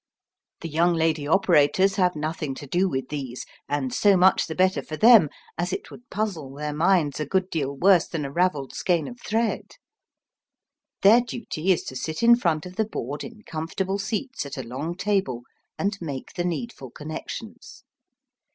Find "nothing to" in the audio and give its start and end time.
2.15-2.65